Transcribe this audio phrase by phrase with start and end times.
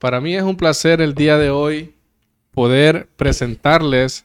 [0.00, 1.94] Para mí es un placer el día de hoy
[2.52, 4.24] poder presentarles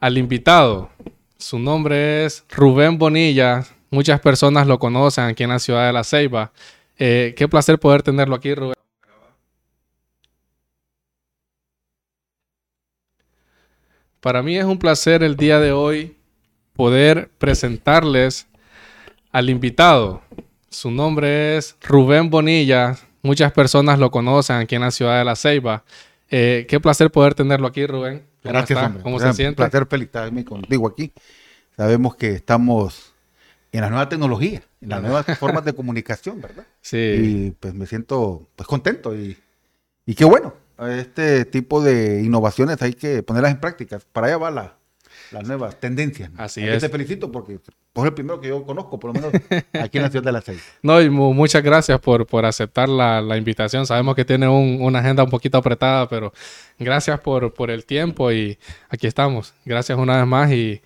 [0.00, 0.90] al invitado.
[1.38, 3.64] Su nombre es Rubén Bonilla.
[3.90, 6.50] Muchas personas lo conocen aquí en la ciudad de La Ceiba.
[6.98, 8.74] Eh, qué placer poder tenerlo aquí, Rubén.
[14.18, 16.16] Para mí es un placer el día de hoy
[16.72, 18.48] poder presentarles
[19.30, 20.20] al invitado.
[20.68, 22.98] Su nombre es Rubén Bonilla.
[23.22, 25.84] Muchas personas lo conocen aquí en la ciudad de La Ceiba.
[26.30, 28.24] Eh, qué placer poder tenerlo aquí, Rubén.
[28.42, 28.86] ¿Cómo Gracias, está?
[28.86, 29.02] hombre.
[29.02, 29.62] ¿Cómo se siente?
[29.62, 31.12] Un placer felicitarme contigo aquí.
[31.76, 33.12] Sabemos que estamos
[33.72, 36.64] en la nueva tecnología, en las nuevas formas de comunicación, ¿verdad?
[36.80, 36.96] Sí.
[36.96, 39.36] Y pues me siento pues contento y,
[40.06, 40.54] y qué bueno.
[40.78, 43.98] Este tipo de innovaciones hay que ponerlas en práctica.
[44.12, 44.76] Para allá va la,
[45.32, 46.30] las nuevas tendencias.
[46.36, 46.80] Así es.
[46.80, 47.60] Te felicito porque es
[48.04, 50.62] el primero que yo conozco, por lo menos aquí en la ciudad de La Seis.
[50.82, 53.86] No, y muchas gracias por, por aceptar la, la, invitación.
[53.86, 56.32] Sabemos que tiene un, una agenda un poquito apretada, pero
[56.78, 59.54] gracias por, por el tiempo y aquí estamos.
[59.64, 60.80] Gracias una vez más y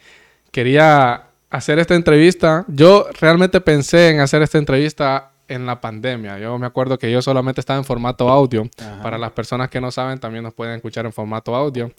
[0.50, 2.64] quería hacer esta entrevista.
[2.68, 6.38] Yo realmente pensé en hacer esta entrevista en la pandemia.
[6.38, 8.68] Yo me acuerdo que yo solamente estaba en formato audio.
[9.02, 11.92] Para las personas que no saben, también nos pueden escuchar en formato audio.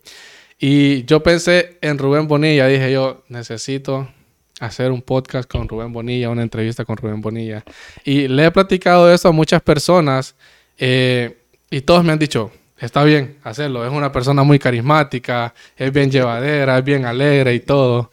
[0.58, 2.68] Y yo pensé en Rubén Bonilla.
[2.68, 4.08] Dije yo, necesito
[4.60, 7.64] hacer un podcast con Rubén Bonilla, una entrevista con Rubén Bonilla.
[8.04, 10.36] Y le he platicado eso a muchas personas
[10.78, 11.38] eh,
[11.70, 13.86] y todos me han dicho, está bien hacerlo.
[13.86, 18.12] Es una persona muy carismática, es bien llevadera, es bien alegre y todo.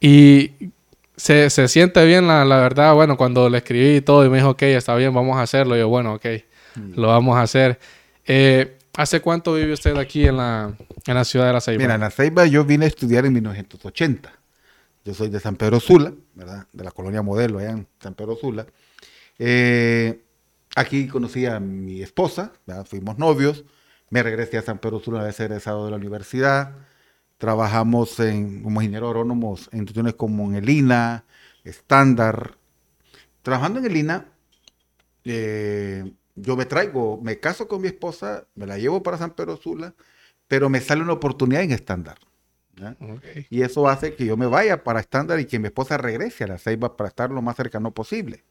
[0.00, 0.50] Y
[1.16, 2.94] se, se siente bien, la, la, verdad.
[2.94, 5.76] Bueno, cuando le escribí y todo y me dijo, ok, está bien, vamos a hacerlo.
[5.76, 6.26] yo, bueno, ok,
[6.74, 7.00] mm.
[7.00, 7.78] lo vamos a hacer.
[8.26, 11.78] Eh, ¿Hace cuánto vive usted aquí en la, en la ciudad de La Ceiba?
[11.82, 14.32] Mira, en La Ceiba yo vine a estudiar en 1980.
[15.04, 16.66] Yo soy de San Pedro Sula, ¿verdad?
[16.72, 18.66] De la colonia Modelo, allá en San Pedro Sula.
[19.38, 20.24] Eh,
[20.76, 22.86] aquí conocí a mi esposa, ¿verdad?
[22.86, 23.64] fuimos novios.
[24.10, 26.76] Me regresé a San Pedro Sula una vez egresado de la universidad.
[27.38, 31.24] Trabajamos en, como ingeniero agrónomos en instituciones como en el INA,
[31.64, 32.56] Estándar.
[33.42, 34.26] Trabajando en el INA,
[35.24, 39.56] eh, yo me traigo, me caso con mi esposa, me la llevo para San Pedro
[39.56, 39.94] Sula,
[40.48, 42.18] pero me sale una oportunidad en estándar.
[43.50, 46.48] Y eso hace que yo me vaya para estándar y que mi esposa regrese a
[46.48, 48.42] la Ceiba para estar lo más cercano posible.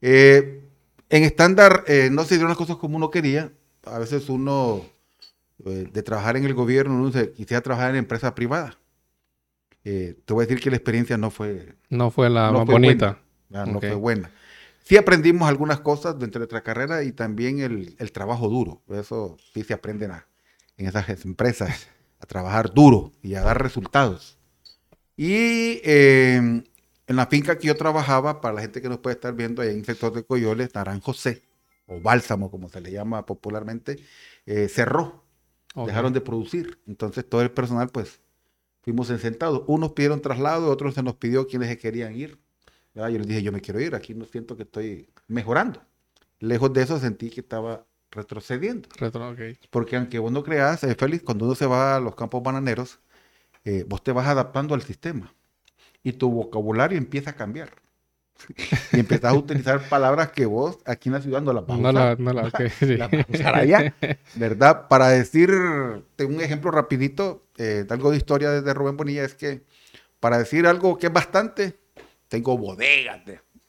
[0.00, 0.62] Eh,
[1.08, 3.50] en estándar eh, no se dieron las cosas como uno quería.
[3.84, 4.84] A veces uno,
[5.64, 8.78] eh, de trabajar en el gobierno, uno se, quisiera trabajar en empresa privada.
[9.82, 11.74] te voy a decir que la experiencia no fue...
[11.88, 13.18] No fue la más bonita.
[13.48, 14.30] no fue buena.
[14.88, 18.80] Sí aprendimos algunas cosas dentro de nuestra carrera y también el, trabajo duro.
[18.88, 20.08] Eso sí se aprende
[20.78, 21.88] en esas empresas,
[22.18, 24.38] a trabajar duro y a dar resultados.
[25.14, 26.64] Y em,
[27.06, 29.68] en la finca que yo trabajaba, para la gente que nos puede estar viendo ahí
[29.68, 31.42] en el sector de Coyoles, Naranjo C,
[31.84, 34.02] o Bálsamo, como se le llama popularmente,
[34.46, 35.22] eh, cerró.
[35.84, 36.80] Dejaron de producir.
[36.86, 38.22] Entonces todo el personal, pues,
[38.80, 39.64] fuimos sentados.
[39.66, 42.40] Unos pidieron traslado, otros se nos pidió quienes se querían ir.
[43.06, 45.80] Yo les dije, yo me quiero ir, aquí no siento que estoy mejorando.
[46.40, 48.88] Lejos de eso sentí que estaba retrocediendo.
[48.96, 49.36] Retro,
[49.70, 53.00] Porque aunque vos no creas, eh, Félix, cuando uno se va a los campos bananeros,
[53.64, 55.32] eh, vos te vas adaptando al sistema
[56.02, 57.70] y tu vocabulario empieza a cambiar.
[58.92, 61.80] y empiezas a utilizar palabras que vos aquí en la ciudad no las vas a
[61.80, 62.20] usar.
[62.20, 62.46] No, la,
[63.28, 63.94] usar allá,
[64.36, 64.86] ¿verdad?
[64.88, 69.62] Para decir, un ejemplo rapidito, eh, algo de historia de Rubén Bonilla, es que
[70.20, 71.78] para decir algo que es bastante,
[72.28, 73.20] tengo bodegas,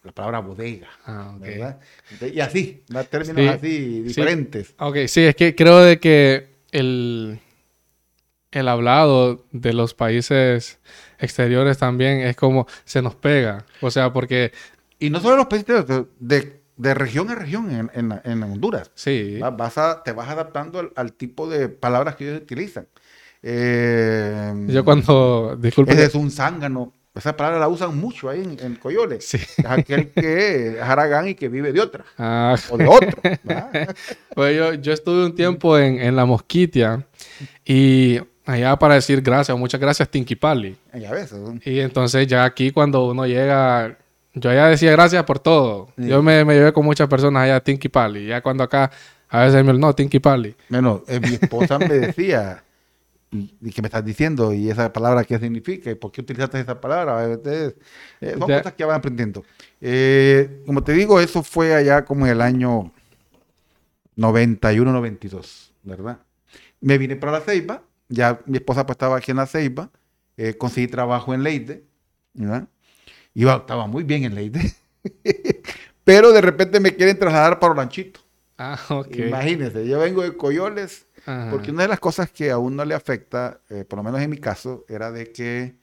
[0.03, 1.79] la palabra bodega, ah, ¿verdad?
[2.21, 4.73] Y así, términos así diferentes.
[4.79, 7.39] Ok, sí, es que creo de que el,
[8.51, 10.79] el hablado de los países
[11.19, 14.51] exteriores también es como se nos pega, o sea, porque...
[14.99, 15.85] Y no solo los países
[16.19, 18.89] de, de región a región en, en, Honduras.
[18.95, 19.37] Sí.
[19.57, 22.87] Vas a, te vas adaptando al, tipo de palabras que ellos utilizan.
[23.43, 25.91] Eh, Yo cuando, disculpe.
[25.91, 26.93] Ese es un zángano.
[27.15, 29.25] Esa palabra la usan mucho ahí en, Coyoles.
[29.25, 29.37] Sí.
[29.37, 32.05] Es aquel que es haragán y que vive de otra.
[32.17, 32.55] Ah.
[32.69, 33.21] O de otro.
[34.35, 37.05] pues yo, yo, estuve un tiempo en, en, La Mosquitia
[37.65, 40.77] y allá para decir gracias, muchas gracias, Tinquipali.
[40.93, 41.33] Ya ves.
[41.65, 43.97] Y entonces ya aquí cuando uno llega,
[44.33, 45.89] yo allá decía gracias por todo.
[45.97, 48.27] Yo me, me, llevé con muchas personas allá a Tinquipali.
[48.27, 48.91] Ya cuando acá,
[49.29, 50.55] a veces me no, Tinquipali.
[50.69, 52.63] Bueno, eh, mi esposa me decía
[53.31, 56.79] y, qué me estás diciendo y esa palabra qué significa y por qué utilizaste esa
[56.79, 57.39] palabra.
[57.45, 57.75] Eh,
[58.37, 59.43] son cosas que van aprendiendo.
[59.81, 62.91] Eh, como te digo, eso fue allá como en el año
[64.15, 66.19] 91, 92, ¿verdad?
[66.81, 69.89] Me vine para la Ceiba, ya mi esposa pues estaba aquí en la Ceiba,
[70.37, 71.83] eh, conseguí trabajo en Leide,
[72.33, 72.67] ¿verdad?
[73.33, 74.73] Iba, estaba muy bien en Leide,
[76.03, 78.21] pero de repente me quieren trasladar para Olanchito.
[78.57, 79.15] Ah, ok.
[79.15, 81.05] Imagínense, yo vengo de Coyoles,
[81.51, 84.29] porque una de las cosas que a uno le afecta, eh, por lo menos en
[84.29, 85.75] mi caso, era de que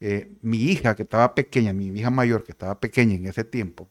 [0.00, 3.88] eh, mi hija que estaba pequeña, mi hija mayor que estaba pequeña en ese tiempo,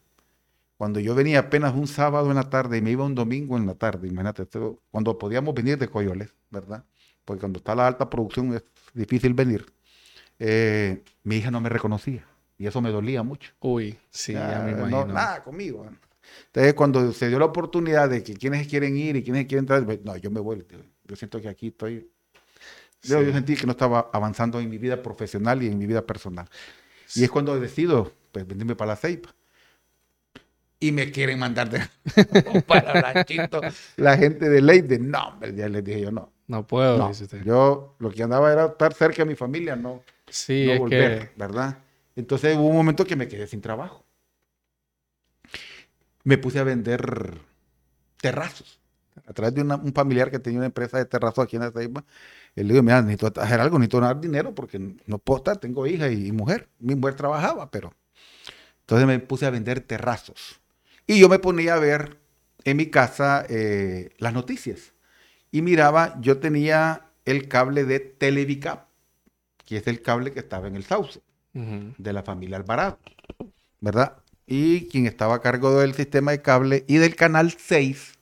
[0.76, 3.66] cuando yo venía apenas un sábado en la tarde y me iba un domingo en
[3.66, 4.46] la tarde, imagínate,
[4.90, 6.84] cuando podíamos venir de Coyoles, ¿verdad?
[7.24, 8.64] Porque cuando está la alta producción es
[8.94, 9.66] difícil venir.
[10.38, 12.24] Eh, mi hija no me reconocía
[12.56, 13.52] y eso me dolía mucho.
[13.60, 15.06] Uy, sí, ya, me imagino.
[15.06, 15.86] No, nada conmigo.
[16.46, 19.84] Entonces, cuando se dio la oportunidad de que quienes quieren ir y quienes quieren entrar,
[19.84, 20.64] pues, no, yo me voy.
[21.10, 22.08] Yo siento que aquí estoy.
[23.02, 26.48] Yo, sentí que no estaba avanzando en mi vida profesional y en mi vida personal.
[27.16, 29.34] Y es cuando decido, pues, venirme para la ceipa
[30.80, 31.82] y me quieren mandar de
[32.66, 33.00] para
[33.96, 36.32] La gente de Leide, no, ya les dije yo no.
[36.48, 37.12] No puedo,
[37.44, 41.30] Yo lo que andaba era estar cerca de mi familia, no, sí, es que...
[41.36, 41.78] ¿verdad?
[42.16, 44.04] Entonces hubo un momento que me quedé sin trabajo.
[46.24, 47.38] Me puse a vender
[48.20, 48.79] terrazos.
[49.26, 52.04] A través de un familiar que tenía una empresa de terrazos aquí en la Ceiba.
[52.54, 56.10] le digo, mira, necesito hacer algo, necesito ganar dinero porque no puedo estar, tengo hija
[56.10, 56.68] y mujer.
[56.78, 57.92] Mi mujer trabajaba, pero...
[58.80, 60.60] Entonces me puse a vender terrazos.
[61.06, 62.18] Y yo me ponía a ver
[62.64, 64.92] en mi casa eh, las noticias.
[65.52, 68.88] Y miraba, yo tenía el cable de Televicap,
[69.64, 71.20] que es el cable que estaba en el sauce
[71.52, 72.98] de la familia Alvarado,
[73.80, 74.18] ¿verdad?
[74.46, 78.14] Y quien estaba a cargo del sistema de cable y del canal 6,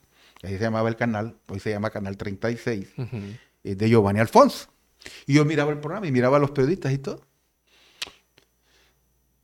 [0.43, 2.89] ahí se llamaba el canal, hoy se llama canal 36,
[3.65, 4.69] es de Giovanni Alfonso.
[5.27, 7.27] Y yo miraba el programa y miraba a los periodistas y todo.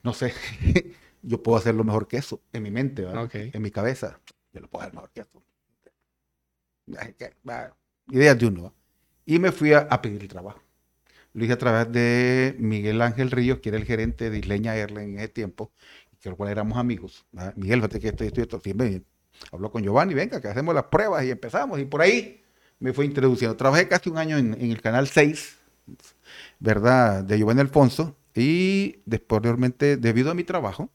[0.03, 0.35] No sé,
[1.23, 4.21] yo puedo hacerlo mejor que eso, en mi mente, en mi cabeza.
[4.53, 5.43] Yo lo puedo hacer mejor que eso.
[8.09, 8.75] Ideas de uno.
[9.25, 10.61] Y me fui a, pedir el trabajo.
[11.33, 15.15] Lo hice a través de Miguel Ángel Ríos, que era el gerente de Isleña Airlines
[15.15, 15.73] en ese tiempo,
[16.21, 17.27] que lo cual éramos amigos.
[17.57, 19.03] Miguel, fíjate que estoy, estoy, siempre
[19.53, 21.79] habló con Giovanni, venga, que hacemos las pruebas y empezamos.
[21.81, 22.43] Y por ahí
[22.79, 23.57] me fue introduciendo.
[23.57, 25.59] Trabajé casi un año en, el canal 6,
[26.59, 27.25] ¿verdad?
[27.25, 28.17] De Giovanni Alfonso.
[28.35, 30.91] Y posteriormente, debido a mi trabajo,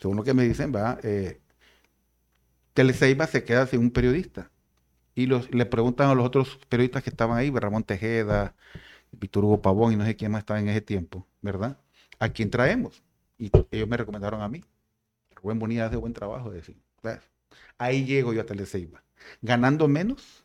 [0.00, 1.40] según lo que me dicen, va, eh,
[2.74, 4.50] Teleseiba se queda sin un periodista.
[5.14, 8.54] Y los, le preguntan a los otros periodistas que estaban ahí, Ramón Tejeda,
[9.10, 11.78] Víctor Hugo Pavón y no sé quién más estaba en ese tiempo, ¿verdad?
[12.18, 13.02] ¿A quién traemos?
[13.36, 14.64] Y ellos me recomendaron a mí.
[15.34, 16.50] Rubén Bonilla hace buen trabajo.
[16.50, 16.76] De decir,
[17.78, 19.02] ahí llego yo a Teleseiba,
[19.42, 20.44] ganando menos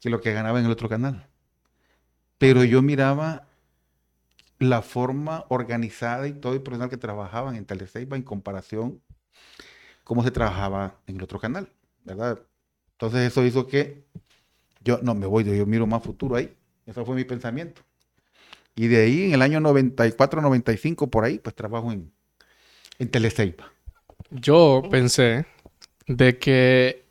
[0.00, 1.26] que lo que ganaba en el otro canal.
[2.38, 3.46] Pero yo miraba
[4.58, 9.00] la forma organizada y todo el personal que trabajaban en Teleseiba en comparación
[10.04, 11.68] cómo se trabajaba en el otro canal,
[12.04, 12.40] ¿verdad?
[12.92, 14.04] Entonces eso hizo que
[14.82, 16.54] yo no me voy, yo miro más futuro ahí.
[16.86, 17.82] Eso fue mi pensamiento.
[18.74, 22.12] Y de ahí, en el año 94, 95, por ahí, pues trabajo en,
[22.98, 23.10] en.
[24.30, 25.46] Yo pensé
[26.10, 27.04] de que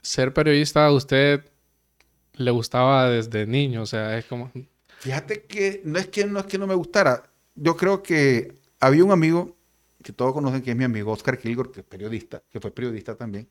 [0.00, 1.44] ser periodista a usted
[2.34, 4.50] le gustaba desde niño, o sea, es como
[5.00, 7.24] Fíjate que no es que no es que no me gustara.
[7.54, 9.54] Yo creo que había un amigo
[10.02, 13.16] que todos conocen que es mi amigo Oscar Kilgore, que es periodista, que fue periodista
[13.16, 13.48] también.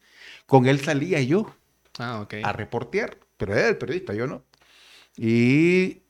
[0.48, 1.54] Con él salía yo
[2.00, 2.42] ah, okay.
[2.44, 4.44] a reportear, pero era el periodista, yo no.
[5.16, 6.02] Y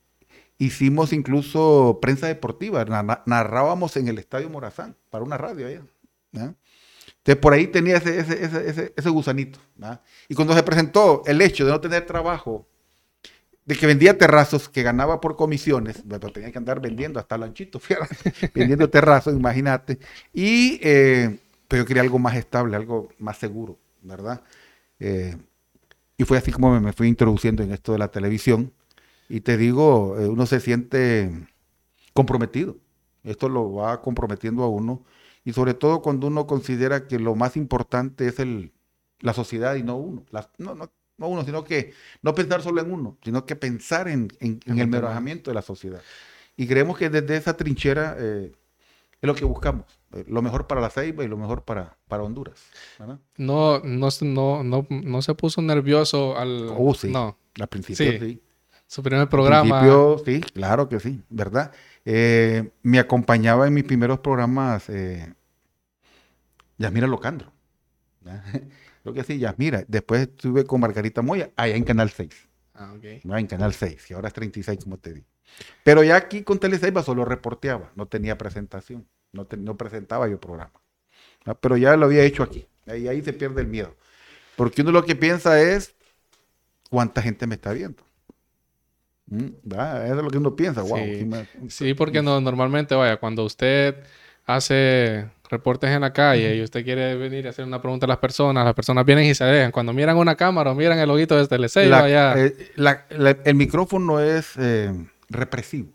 [0.58, 2.86] hicimos incluso prensa deportiva,
[3.26, 5.84] narrábamos en el Estadio Morazán para una radio allá.
[7.22, 9.60] Entonces por ahí tenía ese, ese, ese, ese gusanito.
[10.28, 12.68] Y cuando se presentó el hecho de no tener trabajo
[13.66, 17.80] de que vendía terrazos, que ganaba por comisiones, pero tenía que andar vendiendo hasta lanchito,
[18.56, 20.00] vendiendo terrazos, imagínate.
[20.34, 21.38] Y, eh,
[21.68, 24.42] pero yo quería algo más estable, algo más seguro, ¿verdad?
[25.00, 25.38] Eh,
[26.18, 28.74] y fue así como me, fui introduciendo en esto de la televisión.
[29.30, 31.32] Y te digo, eh, uno se siente
[32.14, 32.78] comprometido.
[33.24, 35.04] Esto lo va comprometiendo a uno.
[35.44, 38.72] Y sobre todo cuando uno considera que lo más importante es el,
[39.20, 40.26] la sociedad y no uno.
[40.58, 44.30] no, no, no uno, sino que no pensar solo en uno, sino que pensar en,
[44.40, 46.02] el mejoramiento de la sociedad.
[46.58, 48.52] Y creemos que desde esa trinchera eh,
[49.22, 52.24] es lo que buscamos, eh, lo mejor para la Ceiba y lo mejor para, para
[52.24, 52.60] Honduras.
[53.38, 54.10] No, no,
[54.64, 56.70] no, no, se puso nervioso al...
[56.76, 57.10] Oh, sí.
[57.10, 57.38] No.
[57.60, 58.42] Al principio sí.
[58.88, 59.80] Su primer programa.
[59.80, 61.72] Al principio, sí, claro que sí, ¿verdad?
[62.06, 64.90] Eh, me acompañaba en mis primeros programas
[66.78, 67.52] Yasmira Locandro.
[69.04, 72.48] Lo que sí, ya, mira, después estuve con Margarita Moya, allá en Canal 6.
[72.74, 73.24] Ah, ok.
[73.24, 75.26] No, en Canal 6, y ahora es 36, como te di.
[75.84, 80.72] Pero ya aquí con Teleseiba solo reporteaba, no tenía presentación, no, no presentaba yo programa.
[81.60, 83.96] Pero ya lo había hecho aquí, ahí, ahí se pierde el miedo.
[84.56, 85.96] Porque uno lo que piensa es,
[86.90, 88.04] ¿cuánta gente me está viendo?
[89.32, 90.98] Mm, eso es lo que uno piensa, wow.
[90.98, 91.26] Sí,
[91.70, 93.96] sí porque no, normalmente, vaya, cuando usted
[94.46, 98.18] hace reportes en la calle y usted quiere venir a hacer una pregunta a las
[98.18, 99.72] personas, las personas vienen y se dejan.
[99.72, 102.34] Cuando miran una cámara o miran el loguito de Teleceiba, La- ya...
[102.38, 104.92] eh, la- la- el micrófono es eh,
[105.30, 105.90] represivo.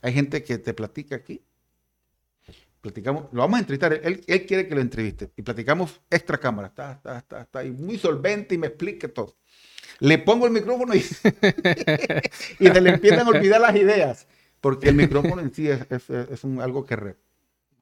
[0.00, 1.42] Hay gente que te platica aquí.
[2.80, 3.94] Platicamos, lo vamos a entrevistar.
[4.02, 5.30] Él, él quiere que lo entreviste.
[5.36, 6.68] Y platicamos extra cámara.
[6.68, 9.36] Está, está, está, está ahí muy solvente y me explique todo.
[10.04, 10.98] Le pongo el micrófono y,
[12.58, 14.26] y se le empiezan a olvidar las ideas.
[14.60, 17.16] Porque el micrófono en sí es, es- es un, algo que re-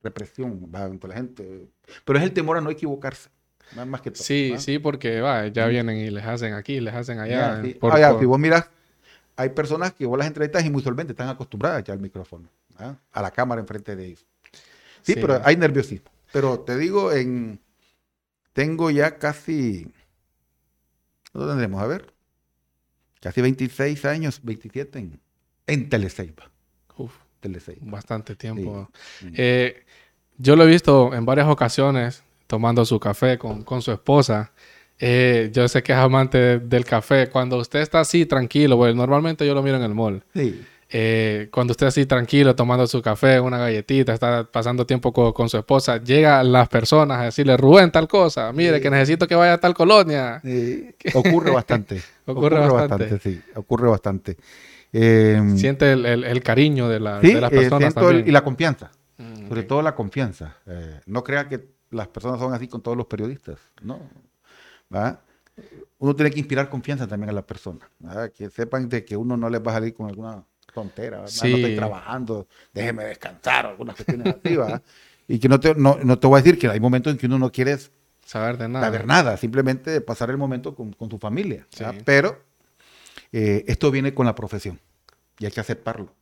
[0.02, 1.68] represión va entre la gente.
[2.04, 3.28] Pero es el temor a no equivocarse.
[3.76, 4.22] Más, más que todo.
[4.22, 4.58] Sí, ¿va?
[4.58, 7.56] sí, porque va, ya vienen y les hacen aquí, les hacen allá.
[7.56, 7.74] Ya, sí.
[7.74, 8.68] por- Ah, ya, por- si vos miras,
[9.36, 12.48] hay personas que vos las entrevistas y muy solventes, están acostumbradas ya al micrófono,
[13.12, 14.26] a la cámara enfrente de ellos.
[15.02, 15.18] Sí, Sí.
[15.20, 16.10] pero hay nerviosismo.
[16.32, 17.60] Pero te digo, en
[18.52, 19.86] tengo ya casi,
[21.32, 21.82] ¿dónde tendremos?
[21.82, 22.11] A ver,
[23.22, 25.20] casi 26 años, 27 en,
[25.66, 26.50] en Teleceiba.
[26.98, 27.80] Uf, Teleceiba.
[27.90, 28.90] bastante tiempo.
[29.20, 29.28] Sí.
[29.34, 29.84] Eh,
[30.36, 34.52] yo lo he visto en varias ocasiones tomando su café con, con su esposa.
[34.98, 37.28] Eh, yo sé que es amante del café.
[37.30, 40.22] Cuando usted está así tranquilo, bueno, normalmente yo lo miro en el mall.
[40.34, 40.62] Sí.
[40.94, 45.48] Eh, cuando usted así tranquilo tomando su café, una galletita, está pasando tiempo co- con,
[45.48, 48.82] su esposa, llegan las personas a decirle, Rubén, tal cosa, mire, Sí.
[48.82, 50.40] que necesito que vaya a tal colonia.
[50.42, 52.02] Sí, ocurre bastante.
[52.26, 53.18] Ocurre bastante.
[53.20, 54.36] sí, ocurre bastante.
[54.92, 58.06] Eh, Siente el, el- el cariño de, la- sí, de las eh, personas siento el-
[58.16, 58.28] también.
[58.28, 58.90] y la confianza.
[59.16, 60.56] Mm, Sobre todo la confianza.
[60.66, 63.58] Eh, no crea que las personas son así con todos los periodistas.
[63.82, 63.98] No.
[64.94, 65.20] ¿Va?
[65.98, 67.88] Uno tiene que inspirar confianza también a la persona.
[68.04, 68.28] ¿va?
[68.28, 71.26] Que sepan de que uno no les va a salir con alguna tontera.
[71.28, 71.50] Sí.
[71.50, 74.56] No estoy trabajando, déjeme descansar, algunas cuestiones así.
[74.56, 74.82] ¿va?
[75.28, 77.26] Y que no te, no, no te voy a decir que hay momentos en que
[77.26, 77.76] uno no quiere
[78.24, 78.86] Saber de nada.
[78.86, 81.66] saber nada, simplemente pasar el momento con, con tu familia.
[82.04, 82.42] Pero
[83.32, 84.80] eh, esto viene con la profesión
[85.38, 86.14] y hay que aceptarlo.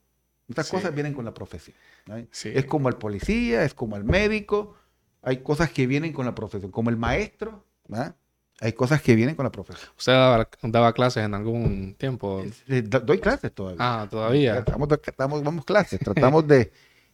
[0.49, 0.73] Estas Sí.
[0.77, 1.77] cosas vienen con la profesión.
[2.07, 2.17] ¿no?
[2.33, 2.51] Sí.
[2.55, 4.75] Es como el policía, es como el médico.
[5.23, 7.65] Hay cosas que vienen con la profesión, como el maestro.
[7.93, 8.17] ¿va?
[8.63, 9.91] Hay cosas que vienen con la profesión.
[9.97, 12.45] ¿Usted daba, daba clases en algún tiempo?
[12.69, 13.77] Eh, do- Doy clases todavía.
[13.81, 14.59] Ah, todavía.
[14.59, 15.99] Estamos, estamos, vamos clases.
[15.99, 16.71] Tratamos de,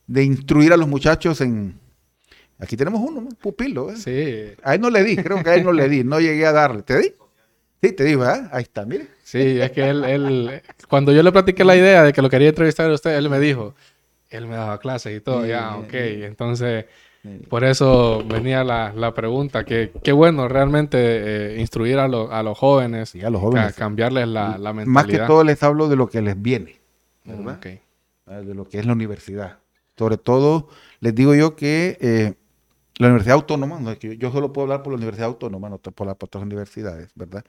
[0.07, 1.79] de instruir a los muchachos en...
[2.59, 3.91] Aquí tenemos uno, un pupilo.
[3.93, 3.97] ¿eh?
[3.97, 6.03] Sí, A él no le di, creo que a él no le di.
[6.03, 6.83] No llegué a darle.
[6.83, 7.13] ¿Te di?
[7.83, 8.49] Sí, te di, ¿verdad?
[8.53, 9.07] Ahí está, mire.
[9.23, 12.49] sí, es que él, él- cuando yo le platiqué la idea de que lo quería
[12.49, 13.75] entrevistar a usted, él me dijo,
[14.31, 15.93] él me daba clases y todo, Sí, ya, ok.
[15.93, 16.87] Entonces,
[17.49, 20.99] por eso venía la, la pregunta, que qué bueno realmente
[21.57, 23.75] eh, instruir a, los- a los jóvenes, a los ca- jóvenes.
[23.75, 24.87] cambiarles la, la mentalidad.
[24.87, 26.81] Más que todo les hablo de lo que les viene,
[27.25, 27.61] Mm, ¿verdad?
[28.27, 29.59] Ah, de lo que es la universidad.
[29.97, 30.69] Sobre todo,
[31.01, 32.35] les digo yo que eh,
[32.99, 35.79] la Universidad Autónoma, no es que yo, solo puedo hablar por la Universidad Autónoma, no
[35.79, 37.45] por, la- por otras universidades, ¿verdad?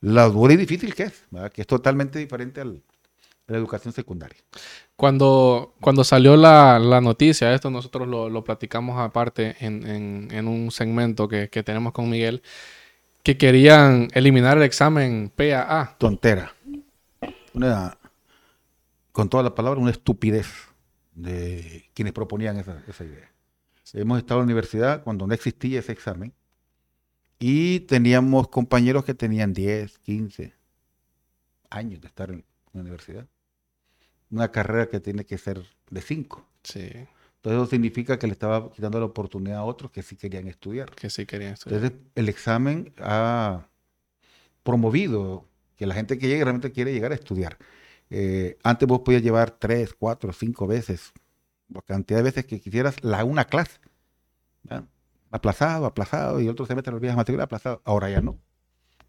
[0.00, 1.52] La dura y difícil que es, ¿verdad?
[1.52, 2.82] Que es totalmente diferente al-
[3.52, 4.38] la educación secundaria.
[4.96, 10.48] Cuando, cuando salió la, la noticia, esto nosotros lo, lo platicamos aparte en, en- en
[10.48, 12.42] un segmento que, que tenemos con Miguel,
[13.22, 15.96] que querían eliminar el examen PAA.
[15.98, 16.52] Tontera.
[17.54, 17.96] Una,
[19.12, 20.46] con todas las palabras, una estupidez
[21.14, 23.30] de quienes proponían esa, esa idea.
[23.94, 26.32] Hemos estado en la universidad cuando no existía ese examen
[27.38, 30.54] y teníamos compañeros que tenían 10, 15
[31.68, 33.26] años de estar en la universidad.
[34.32, 36.44] Una carrera que tiene que ser de 5.
[36.64, 37.06] Sí, Entonces
[37.62, 40.90] eso significa que le estaba quitando la oportunidad a otros que sí querían estudiar.
[40.90, 41.82] que sí querían estudiar.
[41.82, 43.68] Entonces, el examen ha
[44.62, 45.46] promovido
[45.76, 47.58] que la gente que llegue realmente quiere llegar a estudiar.
[48.10, 51.12] Eh, antes vos podías llevar tres, cuatro, cinco veces,
[51.68, 53.80] la cantidad de veces que quisieras, la una clase.
[54.62, 54.84] ¿verdad?
[55.30, 57.80] Aplazado, aplazado, y otro semestre olvidas matrícula, aplazado.
[57.84, 58.38] Ahora ya no.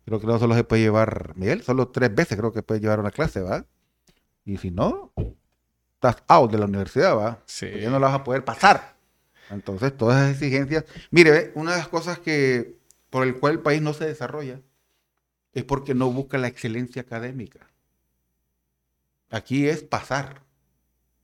[0.05, 2.99] Creo que no solo se puede llevar, Miguel, solo tres veces creo que puedes llevar
[2.99, 3.65] una clase, ¿va?
[4.45, 5.13] Y si no,
[5.95, 7.41] estás out de la universidad, ¿va?
[7.45, 7.67] Sí.
[7.67, 8.95] Pues ya no la vas a poder pasar.
[9.49, 10.85] Entonces, todas esas exigencias.
[11.11, 12.77] Mire, una de las cosas que
[13.09, 14.59] por el cual el país no se desarrolla
[15.53, 17.69] es porque no busca la excelencia académica.
[19.29, 20.41] Aquí es pasar.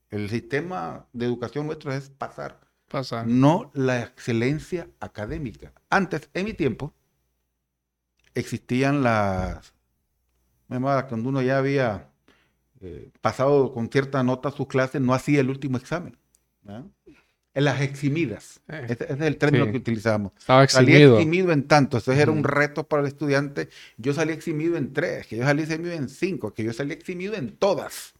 [0.08, 3.24] El sistema de educación nuestro es pasar, Pasa.
[3.24, 5.72] no la excelencia académica.
[5.88, 6.92] Antes, en mi tiempo,
[8.34, 9.72] existían las...
[10.66, 12.09] me Cuando uno ya había
[12.80, 16.16] eh, pasado con cierta nota sus clases, no hacía el último examen.
[17.52, 18.60] En las eximidas.
[18.68, 19.70] Eh, Ese, ese es el término sí.
[19.72, 20.32] que utilizamos.
[20.38, 21.16] Estaba Salí eximido.
[21.18, 21.96] eximido en tanto.
[21.98, 23.68] Entonces era un reto para el estudiante.
[23.96, 27.34] Yo salí eximido en tres, que yo salí eximido en cinco, que yo salí eximido
[27.34, 28.14] en todas.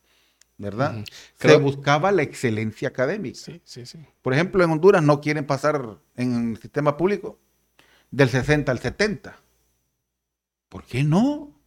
[0.59, 1.05] ¿Verdad?
[1.07, 3.39] Se Creo- buscaba la excelencia académica.
[3.39, 3.99] Sí, sí, sí.
[4.21, 7.39] Por ejemplo, en Honduras no quieren pasar en el sistema público
[8.11, 9.39] del 60 al 70.
[10.69, 11.59] ¿Por qué no?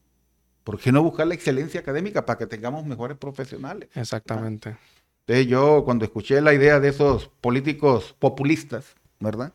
[0.64, 3.90] ¿Por qué no buscar la excelencia académica para que tengamos mejores profesionales?
[3.96, 4.78] Exactamente.
[5.26, 9.54] Entonces yo cuando escuché la idea de esos políticos populistas, ¿verdad?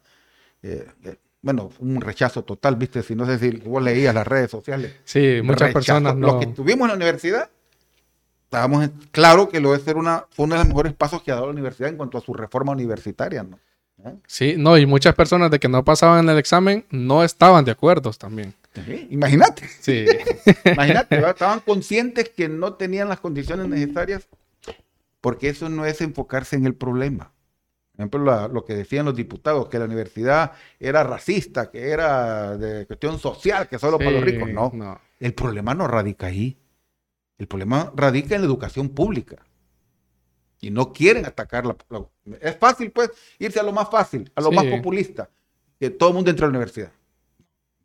[0.63, 3.03] Eh, eh, bueno, un rechazo total, ¿viste?
[3.03, 4.93] Si no sé si vos leías las redes sociales.
[5.05, 5.73] Sí, muchas Rechazo.
[5.75, 6.27] personas no.
[6.33, 7.51] Los que estuvimos en la universidad,
[8.45, 11.31] estábamos en- claro que lo de ser una, fue uno de los mejores pasos que
[11.31, 13.59] ha dado la universidad en cuanto a su reforma universitaria, ¿no?
[14.05, 14.15] ¿Eh?
[14.27, 18.11] Sí, no, y muchas personas de que no pasaban el examen no estaban de acuerdo
[18.13, 18.55] también.
[18.75, 19.67] Sí, Imagínate.
[19.81, 20.07] Sí,
[20.65, 21.31] Imagínate, ¿verdad?
[21.33, 24.29] estaban conscientes que no tenían las condiciones necesarias,
[25.21, 27.33] porque eso no es enfocarse en el problema.
[27.93, 32.57] Por ejemplo, la- lo que decían los diputados, que la universidad era racista, que era
[32.57, 34.49] de cuestión social, que solo para los ricos.
[34.51, 35.01] No, no.
[35.19, 36.57] el problema no radica ahí.
[37.39, 39.37] El problema radica en la educación pública.
[40.61, 41.77] Y no quieren atacar la...
[41.89, 42.07] la-
[42.41, 43.11] es fácil, pues,
[43.41, 45.29] irse a lo más fácil, a lo más populista,
[45.81, 46.93] que todo el mundo entre a la universidad.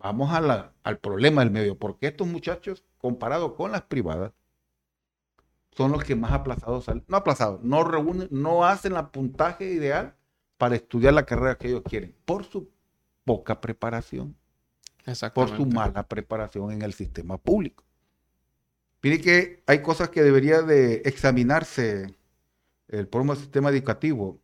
[0.03, 4.33] Vamos a la- al problema del medio, porque estos muchachos, comparados con las privadas,
[5.71, 7.03] son los que más aplazados salen.
[7.07, 10.13] No aplazados, no reúnen, no hacen el puntaje ideal
[10.57, 12.69] para estudiar la carrera que ellos quieren, por su
[13.25, 14.35] poca preparación
[15.33, 17.83] por su mala preparación en el sistema público.
[19.01, 22.15] Mire que hay cosas que debería de examinarse
[22.87, 24.39] el propio sistema educativo.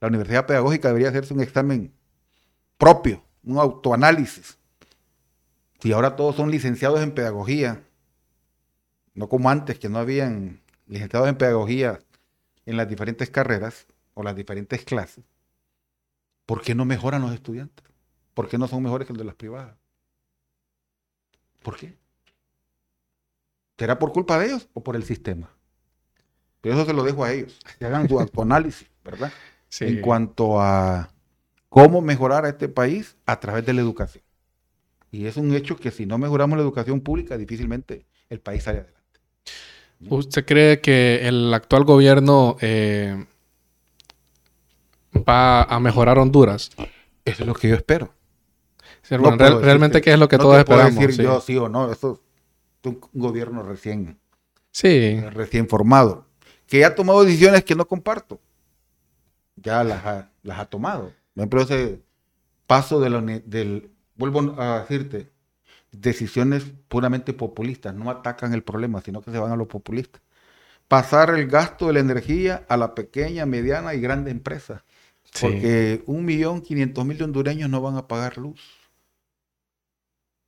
[0.00, 1.92] La universidad pedagógica debería hacerse un examen
[2.78, 4.58] propio, un autoanálisis.
[5.80, 7.82] Si ahora todos son licenciados en pedagogía,
[9.14, 12.00] no como antes que no habían licenciados en pedagogía
[12.66, 15.24] en las diferentes carreras o las diferentes clases,
[16.44, 17.84] ¿por qué no mejoran los estudiantes?
[18.34, 19.76] ¿Por qué no son mejores que los de las privadas?
[21.62, 21.96] ¿Por qué?
[23.78, 25.50] ¿Será por culpa de ellos o por el sistema?
[26.60, 29.32] Pero eso se lo dejo a ellos, que hagan su autoanálisis, ¿verdad?
[29.70, 29.86] Sí.
[29.86, 31.10] En cuanto a
[31.70, 34.22] cómo mejorar a este país a través de la educación.
[35.12, 38.78] Y es un hecho que si no mejoramos la educación pública, difícilmente el país sale
[38.80, 39.00] adelante.
[40.08, 43.26] ¿Usted cree que el actual gobierno eh,
[45.28, 46.70] va a mejorar Honduras?
[47.24, 48.12] Eso es lo que yo espero.
[49.02, 51.00] Sí, No bueno, real- realmente, ¿qué es lo que no todos te puedo esperamos?
[51.04, 51.22] decir sí.
[51.22, 52.20] yo sí o no, eso
[52.82, 54.18] es un gobierno recién
[54.72, 56.26] Sí, recién formado,
[56.66, 58.40] que ya ha tomado decisiones que no comparto.
[59.56, 61.12] Ya las ha, las ha tomado.
[61.34, 62.02] Por ejemplo, ese
[62.66, 65.30] paso de la del, vuelvo a decirte,
[65.92, 70.20] decisiones puramente populistas, no atacan el problema, sino que se van a lo populista.
[70.88, 74.84] Pasar el gasto de la energía a la pequeña, mediana y grande empresa.
[75.32, 75.46] sí.
[75.46, 78.60] Porque un millón quinientos mil de hondureños no van a pagar luz.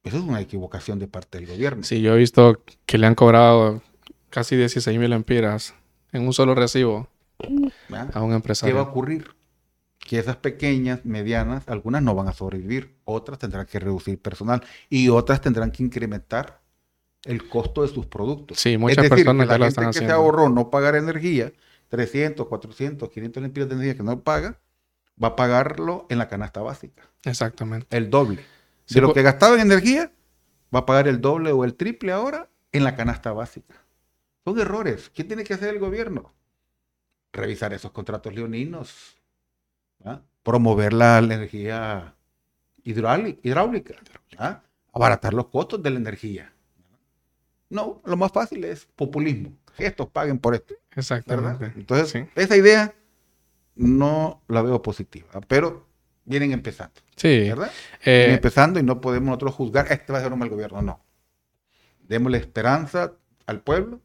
[0.04, 1.82] Eso es una equivocación de parte del gobierno.
[1.84, 3.82] Sí, yo he visto que le han cobrado
[4.30, 5.74] casi 16 mil empiras
[6.12, 7.08] en un solo recibo
[7.88, 8.10] ¿verdad?
[8.12, 8.32] a un
[8.62, 8.82] ¿Qué va a empresario.
[8.84, 9.34] ocurrir?
[10.04, 15.08] Que esas pequeñas, medianas, algunas no van a sobrevivir, otras tendrán que reducir personal y
[15.08, 16.60] otras tendrán que incrementar
[17.24, 18.58] el costo de sus productos.
[18.58, 20.96] Sí, es muchas decir, personas que la lo gente están que se ahorró no pagar
[20.96, 21.52] energía,
[21.88, 24.58] 300, 400, 500 lempiras de energía que no paga,
[25.22, 27.96] va a pagarlo en la canasta básica, Exactamente.
[27.96, 28.44] el doble.
[28.86, 30.10] Sí, de lo que gastaba en energía,
[30.74, 33.74] va a pagar el doble o el triple ahora en la canasta básica.
[34.44, 35.10] Son errores.
[35.10, 36.34] ¿Qué tiene que hacer el gobierno?
[37.32, 39.16] Revisar esos contratos leoninos.
[40.42, 42.14] Promover la energía
[42.82, 43.94] hidráulica.
[44.38, 44.62] ¿ah?
[44.92, 46.52] Abaratar los costos de la energía.
[47.70, 49.56] No, lo más fácil es populismo.
[49.78, 50.74] Estos paguen por esto.
[50.74, 50.98] ¿verdad?
[50.98, 51.72] Exactamente.
[51.76, 52.28] Entonces, Sí.
[52.34, 52.94] esa idea
[53.74, 55.28] no la veo positiva.
[55.48, 55.86] Pero
[56.24, 57.00] vienen empezando.
[57.16, 57.48] Sí.
[57.48, 57.70] ¿Verdad?
[58.04, 60.82] Eh, Viene empezando y no podemos nosotros juzgar, este va a ser un mal gobierno.
[60.82, 61.04] No.
[62.02, 63.12] Démosle esperanza
[63.46, 64.00] al pueblo,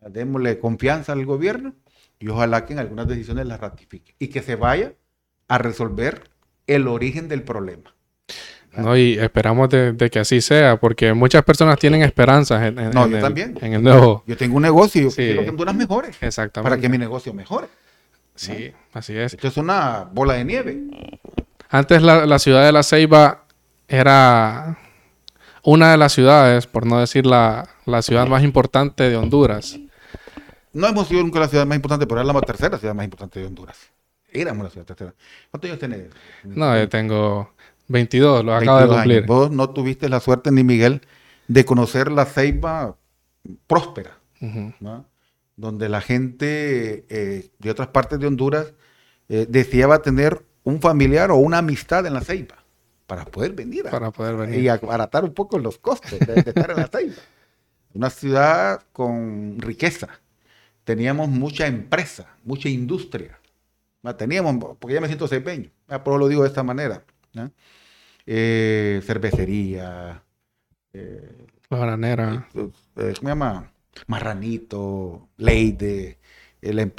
[0.00, 1.74] démosle confianza al gobierno
[2.18, 4.94] y ojalá que en algunas decisiones las ratifique y que se vaya
[5.48, 6.28] a resolver
[6.66, 7.94] el origen del problema.
[8.76, 12.90] no, y esperamos de, de que así sea, porque muchas personas tienen esperanzas en, en-
[12.90, 13.58] No, en yo el, también.
[13.62, 14.22] en el nuevo.
[14.26, 15.16] Yo tengo un negocio y yo Sí.
[15.22, 16.62] quiero que Honduras mejore Exactamente.
[16.70, 17.68] para que mi negocio mejore.
[18.34, 19.32] Sí, así es.
[19.32, 20.78] Esto es una bola de nieve.
[21.70, 23.44] Antes la, la ciudad de La Ceiba
[23.88, 24.76] era
[25.62, 29.78] una de las ciudades, por no decir la, la ciudad más importante de Honduras.
[30.74, 33.40] No hemos sido nunca la ciudad más importante, pero era la tercera ciudad más importante
[33.40, 33.78] de Honduras.
[34.40, 34.84] Éramos la.
[34.84, 35.14] ¿Cuántos
[35.64, 36.04] años tenés?
[36.44, 37.52] No, yo tengo
[37.88, 39.16] 22, lo acabo de 22 cumplir.
[39.18, 39.26] años.
[39.28, 41.00] Vos no tuviste la suerte, ni Miguel,
[41.48, 42.96] de conocer la ceiba
[43.66, 44.18] próspera.
[44.80, 45.06] ¿no?
[45.58, 48.74] donde la gente eh, de otras partes de Honduras
[49.30, 52.56] eh, deseaba tener un familiar o una amistad en la ceiba
[53.06, 54.60] para poder venir a- Para poder venir.
[54.60, 57.14] y abaratar un poco los costos de, de estar en la ceiba.
[57.94, 60.08] Una ciudad con riqueza.
[60.84, 63.38] Teníamos mucha empresa, mucha industria.
[64.06, 64.14] ¿No?
[64.16, 66.04] Teníamos, porque ya me siento ceibeño, ¿no?
[66.04, 67.04] por eso lo digo de esta manera.
[67.34, 67.50] ¿no?
[68.24, 70.22] Eh, cervecería,
[70.92, 72.48] eh, La granera.
[72.54, 73.72] eh, ¿cómo se llama?
[74.06, 76.18] Marranito, Leide,
[76.62, 76.92] el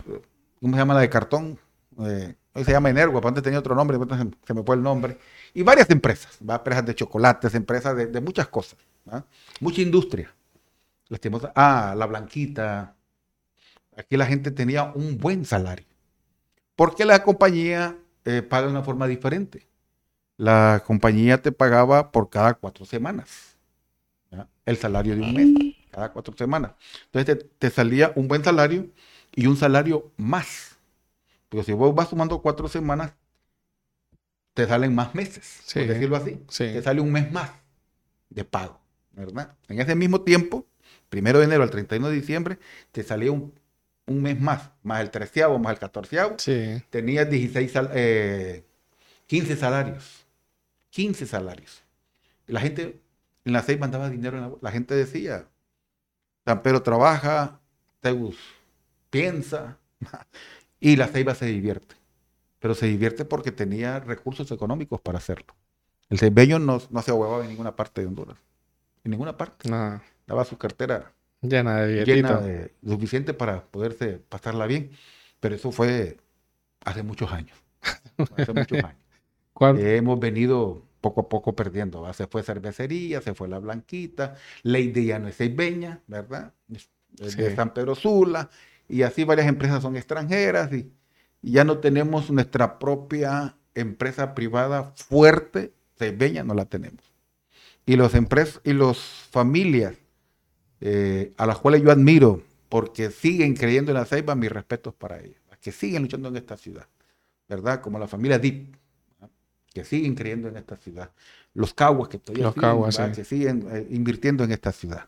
[0.60, 1.58] ¿cómo se llama la de cartón?
[2.00, 3.98] Eh, hoy se llama Energo, antes tenía otro nombre,
[4.46, 5.18] se me fue el nombre,
[5.54, 6.56] y varias empresas, ¿va?
[6.56, 8.78] empresas de chocolates, empresas de, muchas cosas,
[9.62, 10.34] mucha industria.
[11.56, 12.94] Ah, la Blanquita.
[13.96, 15.87] Aquí la gente tenía un buen salario.
[16.78, 19.68] Porque la compañía eh, paga de una forma diferente.
[20.38, 23.58] La compañía te pagaba por cada cuatro semanas.
[24.64, 26.74] El salario de un mes, cada cuatro semanas.
[27.06, 28.86] Entonces te, salía un buen salario
[29.34, 30.78] y un salario más.
[31.50, 33.14] Porque si vos vas sumando cuatro semanas,
[34.54, 36.44] te salen más meses, por decirlo así.
[36.56, 37.50] Te sale un mes más
[38.30, 38.80] de pago,
[39.14, 39.56] ¿verdad?
[39.68, 40.68] En ese mismo tiempo,
[41.10, 42.60] primero de enero al 31 de diciembre,
[42.92, 43.52] te salía un,
[44.08, 46.36] mes más, más el treceavo, más el catorceavo.
[46.40, 46.82] Sí.
[46.90, 47.72] Tenías 16,
[49.28, 50.26] 15 eh, salarios.
[50.90, 51.84] 15 salarios.
[52.48, 53.02] la gente
[53.46, 54.40] en la seis mandaba dinero.
[54.40, 55.48] la, la, gente decía,
[56.46, 57.60] San Pedro trabaja,
[58.02, 58.38] Teus
[59.10, 59.78] piensa,
[60.80, 61.96] y la ceiba se divierte.
[62.60, 65.56] Pero se divierte porque tenía recursos económicos para hacerlo.
[66.10, 68.38] El ceibeño no, no se ahogaba en ninguna parte de Honduras.
[69.04, 69.70] En ninguna parte.
[70.26, 74.92] Daba su cartera llena de llena de suficiente para poderse pasarla bien.
[75.40, 76.18] Pero eso fue
[76.84, 77.58] hace muchos años.
[78.38, 79.04] hace muchos años.
[79.80, 82.12] hemos venido poco a poco perdiendo.
[82.14, 86.54] Se fue cervecería, se fue la Blanquita, Lady ya no es Seibeña, ¿verdad?
[86.68, 88.50] de San Pedro Sula,
[88.88, 90.92] y así varias empresas son extranjeras y,
[91.42, 97.00] ya no tenemos nuestra propia empresa privada fuerte, Seibeña no la tenemos.
[97.86, 98.98] Y los empresas y los
[99.30, 99.94] familias
[100.82, 105.20] eh, a las cuales yo admiro porque siguen creyendo en la ceiba, mis respetos para
[105.20, 106.88] ellos, que siguen luchando en esta ciudad,
[107.48, 107.82] ¿verdad?
[107.82, 108.76] Como la familia Deep,
[109.74, 111.12] que siguen creyendo en esta ciudad.
[111.54, 112.52] Los Caguas, que todavía
[112.92, 115.08] siguen, que siguen eh, invirtiendo en esta ciudad.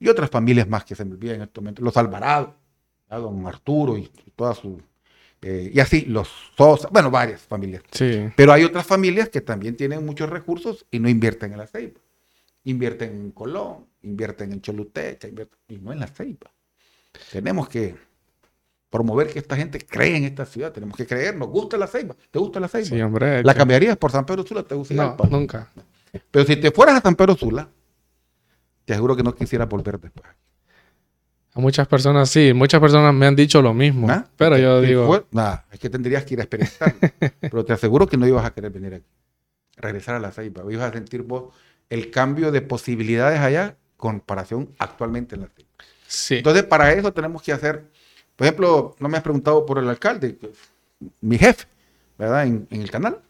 [0.00, 1.82] Y otras familias más que se me olvidan en este momento.
[1.82, 2.54] Los Alvarado,
[3.08, 4.80] don Arturo y, toda su...
[5.40, 7.82] Eh, y así, los Sosa, bueno, varias familias.
[7.92, 8.28] Sí.
[8.36, 12.00] Pero hay otras familias que también tienen muchos recursos y no invierten en la ceiba.
[12.68, 15.28] Invierten en Colón, invierten en Choluteca,
[15.68, 16.52] y no en la Ceiba.
[17.32, 17.96] Tenemos que
[18.90, 22.14] promover que esta gente cree en esta ciudad, tenemos que creer, nos gusta la Ceiba,
[22.30, 22.88] ¿te gusta la Ceiba?
[22.88, 23.42] Sí, hombre.
[23.42, 24.62] ¿La cambiarías por San Pedro Sula?
[24.62, 24.94] ¿Te gusta?
[24.94, 25.72] No, nunca.
[26.30, 27.68] Pero si te fueras a San Pedro Sula,
[28.84, 30.26] te aseguro que no quisiera volver después.
[31.54, 34.26] A muchas personas sí, muchas personas me han dicho lo mismo, ¿Ah?
[34.36, 35.26] pero yo digo...
[35.30, 36.94] nada, es que tendrías que ir a experimentar,
[37.40, 39.10] pero te aseguro que no ibas a querer venir aquí,
[39.76, 41.54] regresar a la Ceiba, ibas a sentir vos
[41.90, 45.50] el cambio de posibilidades allá comparación actualmente en la
[46.06, 46.36] Sí.
[46.36, 47.84] Entonces, para eso tenemos que hacer,
[48.34, 50.38] por ejemplo, no me has preguntado por el alcalde,
[51.20, 51.66] mi jefe,
[52.16, 52.46] ¿verdad?
[52.46, 53.20] En, el canal.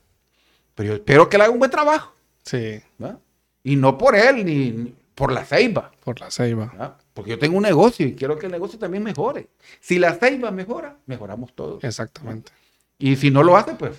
[0.77, 2.14] Pero yo espero que él haga un buen trabajo.
[2.44, 2.81] Sí.
[3.64, 5.90] Y no por él, ni, por la ceiba.
[6.05, 6.97] Por la ceiba.
[7.14, 9.49] Porque yo tengo un negocio y quiero que el negocio también mejore.
[9.81, 11.83] Si la ceiba mejora, mejoramos todos.
[11.83, 12.53] Exactamente.
[12.97, 13.97] Y si no lo hace, pues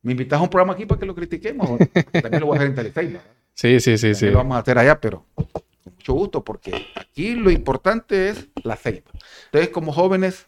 [0.00, 1.78] me invitas a un programa aquí para que lo critiquemos.
[2.12, 3.20] también lo voy a hacer en Teleceiba.
[3.60, 4.30] Sí, sí, sí, sí.
[4.30, 5.46] Lo vamos a hacer allá, pero con
[5.84, 9.10] mucho gusto, porque aquí lo importante es la ceiba.
[9.44, 10.46] Entonces, como jóvenes,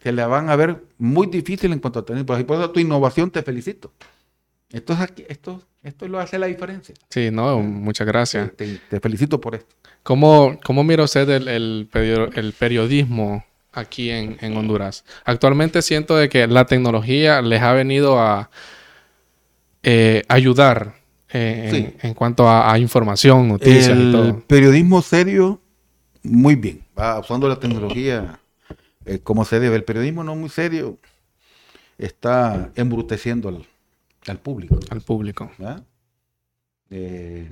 [0.00, 2.24] se la van a ver muy difícil en cuanto a tener.
[2.24, 3.92] Por eso tu innovación te felicito.
[4.70, 6.94] Esto es aquí, esto, esto lo hace la diferencia.
[7.10, 8.52] Sí, no, muchas gracias.
[8.54, 9.74] Te, felicito por esto.
[10.04, 15.04] ¿Cómo, cómo mira usted el, el, periodismo aquí en, en, Honduras?
[15.24, 18.48] Actualmente siento de que la tecnología les ha venido a
[19.82, 21.01] eh, ayudar
[21.32, 24.40] eh, en, cuanto a, información, noticias y todo.
[24.40, 25.60] Periodismo serio,
[26.22, 26.84] muy bien.
[26.98, 28.38] Va usando la tecnología
[29.04, 29.76] eh, como se debe.
[29.76, 30.98] El periodismo no muy serio
[31.98, 34.78] está embruteciendo al, público.
[34.90, 35.50] Al público.
[36.90, 37.50] Eh,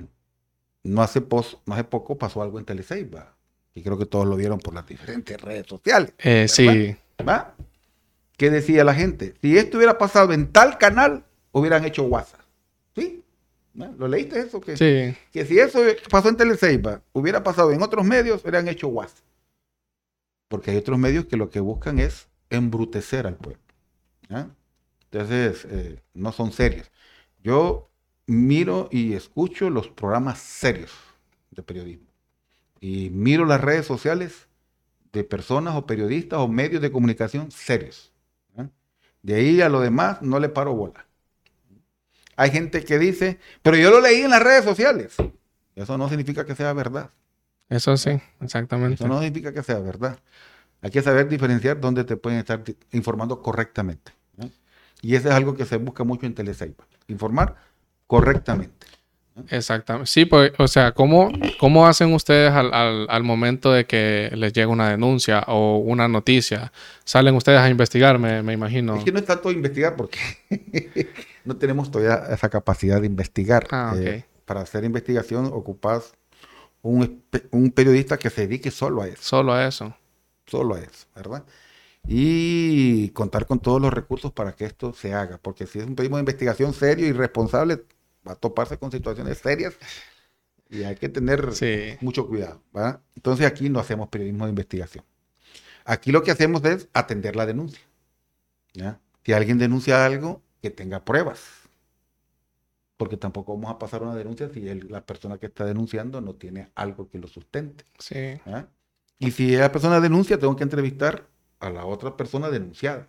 [0.83, 1.21] no, hace
[1.65, 3.35] no hace poco pasó algo en Teleseiba.
[3.73, 6.13] Y creo que todos lo vieron por las diferentes redes sociales.
[6.47, 6.95] sí.
[7.27, 7.55] ¿Va?
[8.37, 9.35] ¿Qué decía la gente?
[9.41, 12.41] Si esto hubiera pasado en tal canal, hubieran hecho WhatsApp.
[12.95, 13.23] ¿Sí?
[13.73, 14.59] ¿Lo leíste eso?
[14.59, 15.17] Que, sí.
[15.31, 15.79] que si eso
[16.09, 19.23] pasó en Teleseiba, hubiera pasado en otros medios, hubieran hecho WhatsApp.
[20.47, 23.61] Porque hay otros medios que lo que buscan es embrutecer al pueblo.
[25.09, 26.91] Entonces, eh, no son serios.
[27.43, 27.89] Yo
[28.27, 30.91] miro y escucho los programas serios
[31.51, 32.07] de periodismo.
[32.79, 34.47] Y miro las redes sociales
[35.11, 38.11] de personas o periodistas o medios de comunicación serios.
[39.21, 41.05] De ahí a lo demás no le paro bola.
[42.35, 45.15] Hay gente que dice, pero yo lo leí en las redes sociales.
[45.75, 47.11] Eso no significa que sea verdad.
[47.69, 48.95] Eso sí, exactamente.
[48.95, 50.19] Eso no significa que sea verdad.
[50.81, 54.11] Hay que saber diferenciar dónde te pueden estar informando correctamente.
[55.01, 56.85] Y eso es algo que se busca mucho en Teleseiba.
[57.07, 57.55] Informar
[58.07, 58.87] correctamente.
[59.49, 60.07] Exactamente.
[60.07, 64.53] Sí, pues, o sea, ¿cómo, cómo hacen ustedes al, al, al, momento de que les
[64.53, 66.71] llega una denuncia o una noticia?
[67.05, 68.95] ¿Salen ustedes a investigar, me, me imagino?
[68.95, 70.19] Es que no es tanto investigar porque
[71.45, 73.67] no tenemos todavía esa capacidad de investigar.
[73.71, 73.93] Ah.
[73.97, 76.13] Eh, para hacer investigación ocupas
[76.81, 79.21] un, un, periodista que se dedique solo a eso.
[79.21, 79.95] Solo a eso.
[80.45, 81.45] Solo a eso, ¿verdad?
[82.07, 85.37] Y contar con todos los recursos para que esto se haga.
[85.37, 87.83] Porque si es un periodismo de investigación serio y responsable,
[88.27, 89.75] va a toparse con situaciones serias
[90.69, 91.97] y hay que tener sí.
[92.01, 92.61] mucho cuidado.
[92.73, 93.01] ¿verdad?
[93.15, 95.05] Entonces aquí no hacemos periodismo de investigación.
[95.85, 97.81] Aquí lo que hacemos es atender la denuncia.
[98.73, 98.99] ¿ya?
[99.23, 101.41] Si alguien denuncia algo, que tenga pruebas.
[102.97, 106.69] Porque tampoco vamos a pasar una denuncia si la persona que está denunciando no tiene
[106.75, 107.83] algo que lo sustente.
[107.97, 108.39] Sí.
[108.45, 108.67] ¿ya?
[109.17, 111.27] Y si la persona denuncia, tengo que entrevistar
[111.59, 113.07] a la otra persona denunciada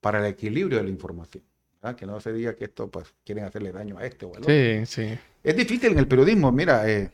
[0.00, 1.42] para el equilibrio de la información.
[1.82, 1.96] ¿verdad?
[1.96, 4.54] Que no se diga que esto, pues, quieren hacerle daño a este o al otro.
[4.54, 5.18] Sí, sí.
[5.42, 6.52] Es difícil en el periodismo.
[6.52, 7.10] Mira, eh,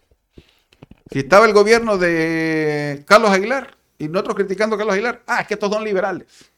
[1.10, 5.46] si estaba el gobierno de Carlos Aguilar y nosotros criticando a Carlos Aguilar, ah, es
[5.46, 6.50] que estos son liberales.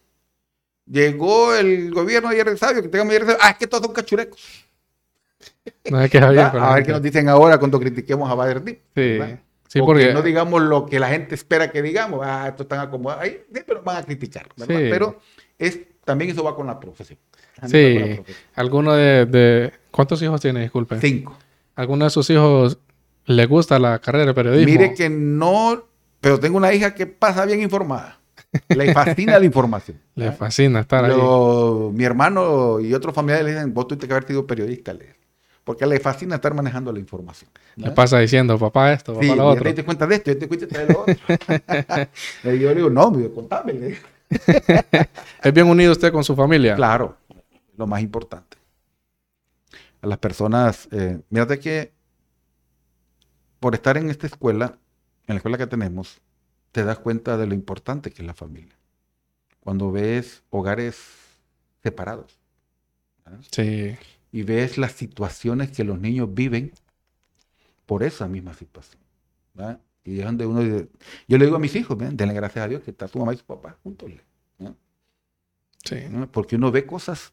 [0.90, 4.40] Llegó el gobierno de Jerry Sabio, que tengamos Sabio, ah, es que estos son cachurecos.
[5.90, 8.79] No es que Javier, a ver qué nos dicen ahora cuando critiquemos a Baderdín.
[8.94, 9.18] Sí.
[9.68, 12.81] Sí, porque que no digamos lo que la gente espera que digamos, ah, estos están
[12.81, 14.46] acomodados, ahí sí, pero van a criticar.
[14.57, 14.64] Sí.
[14.66, 15.20] Pero
[15.59, 17.18] es, también eso va con la profesión.
[17.61, 17.98] También Sí.
[17.98, 18.37] la profesión.
[18.55, 20.61] alguno de, de- ¿Cuántos hijos tiene?
[20.62, 20.98] Disculpe.
[21.01, 21.37] Cinco.
[21.74, 22.79] ¿Alguno de sus hijos
[23.27, 24.72] le gusta la carrera de periodismo?
[24.72, 25.85] Mire que no,
[26.20, 28.17] pero tengo una hija que pasa bien informada.
[28.68, 30.00] Le fascina la información.
[30.14, 31.16] Le fascina estar ahí.
[31.16, 35.16] Lo- mi hermano y otros familiares le dicen, vos tuviste que haber sido periodista, le
[35.64, 37.50] porque le fascina estar manejando la información.
[37.76, 39.62] Le pasa diciendo, papá esto, papá Sí, lo otro.
[39.64, 41.14] te diste cuenta de esto, ya te cuenta de lo otro.
[42.44, 43.74] y yo le digo, no, me digo, contame.
[43.74, 43.98] le digo.
[45.42, 46.74] ¿Es bien unido usted con su familia?
[46.74, 47.18] Claro,
[47.76, 48.56] lo más importante.
[50.00, 51.92] A las personas, eh, mírate que
[53.61, 54.78] por estar en esta escuela,
[55.26, 56.18] en la escuela que tenemos,
[56.72, 58.74] te das cuenta de lo importante que es la familia.
[59.61, 60.98] Cuando ves hogares
[61.83, 62.38] separados
[63.24, 63.40] ¿verdad?
[63.50, 63.96] Sí.
[64.33, 66.72] y ves las situaciones que los niños viven
[67.87, 69.00] por esa misma situación.
[69.54, 69.81] ¿verdad?
[70.04, 70.88] Y es donde uno dice-
[71.26, 73.35] yo le digo a mis hijos, "Ven, denle gracias a Dios que está su mamá
[73.35, 74.11] y su papá juntos.
[75.85, 75.96] Sí.
[76.33, 77.33] Porque uno ve cosas,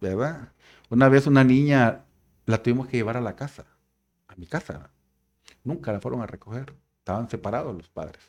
[0.00, 0.52] ¿verdad?
[0.90, 2.04] Una vez una niña
[2.46, 3.66] la tuvimos que llevar a la casa,
[4.26, 4.90] a mi casa.
[5.64, 8.22] Nunca la fueron a recoger, estaban separados los padres.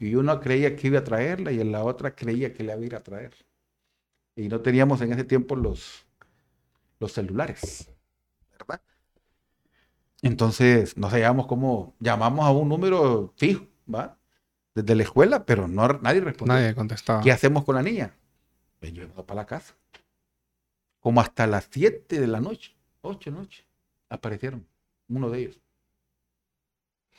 [0.00, 2.86] Y uno creía que iba a traerla y la otra creía que la iba a
[2.86, 3.34] ir a traer.
[4.34, 6.06] Y no teníamos en ese tiempo los,
[6.98, 7.92] los celulares,
[8.50, 8.80] ¿verdad?
[10.22, 14.18] Entonces nos hallamos como, llamamos a un número fijo, ¿va?
[14.74, 16.54] Desde la escuela, pero no, nadie respondió.
[16.54, 17.20] Nadie contestaba.
[17.22, 18.14] ¿Qué hacemos con la niña?
[18.78, 19.74] Pues yo iba para la casa.
[20.98, 23.66] Como hasta las 7 de la noche, 8 noche,
[24.08, 24.66] aparecieron
[25.08, 25.60] uno de ellos.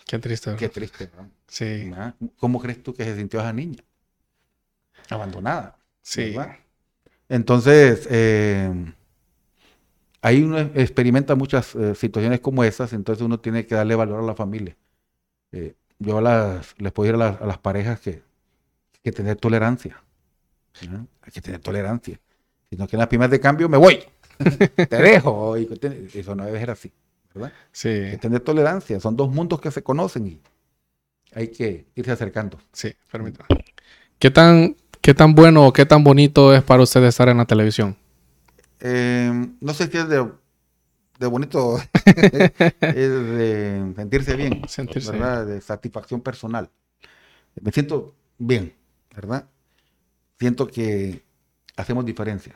[0.06, 0.52] Qué triste.
[0.56, 0.72] Qué ¿verdad?
[0.72, 1.30] triste, ¿verdad?
[1.48, 1.92] Sí.
[2.38, 3.84] ¿Cómo crees tú que se sintió esa niña?
[5.10, 5.78] Abandonada.
[6.02, 6.36] Sí.
[7.30, 8.94] Entonces, eh,
[10.22, 14.26] ahí uno experimenta muchas eh, situaciones como esas, entonces uno tiene que darle valor a
[14.26, 14.76] la familia.
[15.52, 19.12] Eh, yo a las, les puedo decir a las, a las parejas que hay que
[19.12, 20.02] tener tolerancia.
[20.90, 21.08] ¿no?
[21.22, 22.20] Hay que tener tolerancia.
[22.70, 24.00] Si no quieren las primeras de cambio, me voy.
[24.76, 25.58] Te dejo.
[25.58, 25.70] Y
[26.14, 26.92] Eso no debe ser así.
[27.34, 27.54] ¿Verdad?
[27.72, 27.89] Sí.
[27.89, 29.00] Que tener tolerancia.
[29.00, 30.41] Son dos mundos que se conocen y
[31.34, 32.60] hay que irse acercando.
[32.72, 33.48] Sí, permítame.
[34.20, 37.46] ¿Qué tan, ¿Qué tan bueno o qué tan bonito es para usted estar en la
[37.46, 37.98] televisión?
[38.80, 40.28] Eh, no sé si es de,
[41.20, 45.46] de bonito, es de sentirse bien, Sentirse ¿verdad?
[45.46, 46.70] De satisfacción personal.
[47.62, 48.74] Me siento bien,
[49.15, 49.48] ¿verdad?
[50.39, 51.24] Siento que
[51.76, 52.56] hacemos diferencia,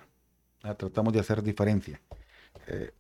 [0.62, 0.78] ¿verdad?
[0.78, 2.02] tratamos de hacer diferencia.
[2.68, 2.92] Eh,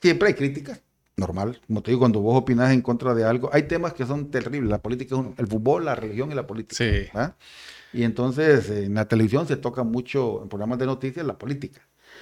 [0.00, 0.80] siempre hay críticas,
[1.18, 1.60] normal.
[1.66, 4.70] Como te digo, cuando vos opinas en contra de algo, hay temas que son terribles.
[4.70, 6.76] La política es uno, el fútbol, la religión y la política.
[6.76, 7.08] Sí.
[7.12, 7.36] ¿verdad?
[7.92, 11.80] Y entonces eh, en la televisión se toca mucho, en programas de noticias, la política.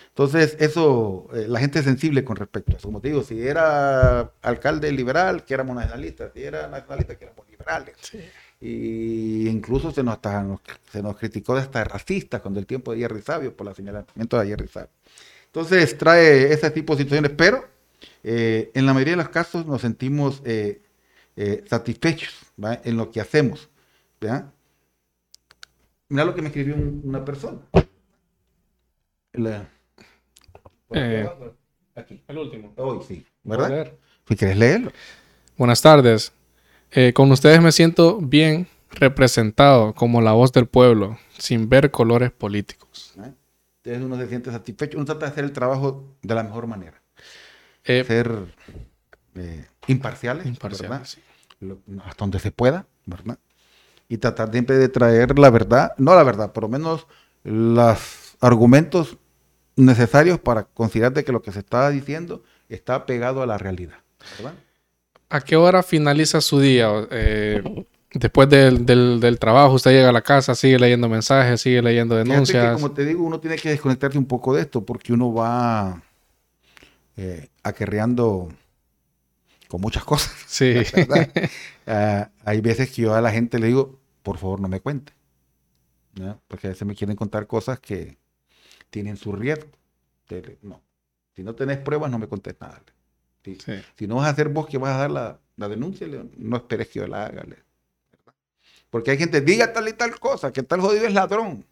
[0.09, 2.89] Entonces, eso, eh, la gente es sensible con respecto a eso.
[2.89, 7.49] Como te digo, si era alcalde liberal, que éramos nacionalistas, si era nacionalista, que éramos
[7.51, 7.97] liberales.
[8.01, 8.19] Sí.
[8.61, 12.93] Y incluso se nos, hasta, nos- se nos criticó de hasta racista cuando el tiempo
[12.93, 14.89] de Jerry Sabio, por el señalamiento de Jerry Sabio.
[15.47, 17.65] Entonces, trae ese tipo de situaciones, pero
[18.23, 20.83] eh, en la mayoría de los casos nos sentimos eh,
[21.37, 22.81] eh, satisfechos ¿va?
[22.85, 23.69] en lo que hacemos.
[24.21, 24.53] ¿verdad?
[26.09, 27.59] Mira lo que me escribió un- una persona.
[29.33, 29.69] La-
[30.91, 31.29] aquí Eh,
[31.95, 32.23] aquí.
[32.29, 32.73] El último.
[32.77, 33.93] Hoy sí, ¿verdad?
[34.29, 34.93] Si quieres leerlo.
[35.57, 36.33] Buenas tardes.
[36.93, 42.31] Eh, con ustedes me siento bien representado como la voz del pueblo, sin ver colores
[42.31, 43.13] políticos.
[43.17, 47.01] Entonces uno se siente satisfecho, uno trata de hacer el trabajo de la mejor manera.
[47.87, 48.31] Eh, ser
[49.35, 51.18] eh, imparciales, imparciales
[52.05, 53.38] hasta donde se pueda, ¿verdad?
[54.09, 57.07] Y tratar siempre de traer la verdad, no la verdad, por lo menos
[57.44, 59.16] los argumentos
[59.77, 63.99] necesarios para considerar de que lo que se está diciendo está pegado a la realidad,
[64.38, 64.55] ¿verdad?
[65.29, 66.88] ¿A qué hora finaliza su día?
[67.11, 67.62] Eh,
[68.12, 72.75] después del, del, trabajo, usted llega a la casa, sigue leyendo mensajes, sigue leyendo denuncias.
[72.75, 76.01] como te digo, uno tiene que desconectarse un poco de esto porque uno va
[77.16, 78.48] eh, acarreando
[79.68, 80.33] con muchas cosas.
[80.46, 80.74] Sí.
[81.87, 85.12] Ah, hay veces que yo a la gente le digo, por favor, no me cuente.
[86.48, 88.16] Porque a veces me quieren contar cosas que
[88.90, 89.68] tienen su riesgo.
[90.62, 90.83] No.
[91.35, 92.83] Si no tenés pruebas, no me contés nada.
[93.44, 96.88] Si, no vas a hacer vos que vas a dar la, la denuncia, no esperes
[96.88, 97.44] que yo la haga.
[98.90, 101.64] Porque hay gente, diga tal y tal cosa, que tal jodido es ladrón.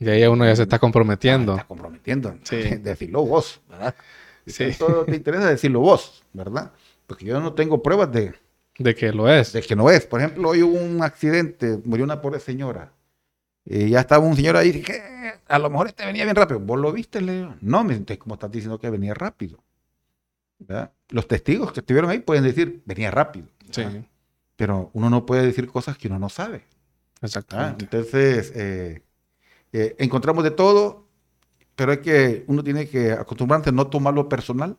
[0.00, 1.52] Y ahí uno ya se está comprometiendo.
[1.52, 2.34] está comprometiendo.
[2.42, 2.56] Sí.
[2.82, 3.94] Decirlo vos, ¿verdad?
[4.46, 6.72] Si todo te interesa decirlo vos, ¿verdad?
[7.06, 8.34] Porque yo no tengo pruebas de...
[8.78, 9.52] De que lo es.
[9.52, 10.06] De que no es.
[10.06, 12.90] Por ejemplo, hoy hubo un accidente, murió una pobre señora.
[13.64, 15.02] Y ya estaba un señor ahí dije,
[15.46, 16.58] a lo mejor este venía bien rápido.
[16.58, 17.54] ¿Vos lo viste, Leo?
[17.60, 19.62] No, me como estás diciendo que venía rápido.
[20.58, 20.92] ¿verdad?
[21.10, 23.46] Los testigos que estuvieron ahí pueden decir, venía rápido.
[23.70, 23.82] Sí.
[24.56, 26.64] Pero uno no puede decir cosas que uno no sabe.
[27.22, 27.84] Exactamente.
[27.84, 29.02] Entonces, eh,
[29.72, 31.06] eh, encontramos de todo,
[31.76, 34.78] pero hay que, uno tiene que acostumbrarse a no tomarlo personal,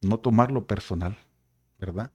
[0.00, 1.16] no tomarlo personal,
[1.78, 2.10] ¿verdad?